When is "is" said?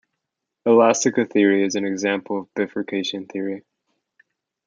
1.63-1.75